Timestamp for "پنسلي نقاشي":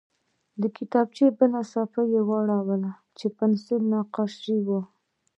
3.37-4.57